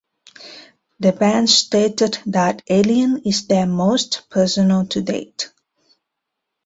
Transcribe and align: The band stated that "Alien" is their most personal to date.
The 0.99 1.11
band 1.11 1.47
stated 1.47 2.17
that 2.25 2.63
"Alien" 2.67 3.21
is 3.23 3.45
their 3.45 3.67
most 3.67 4.27
personal 4.31 4.87
to 4.87 5.01
date. 5.03 5.51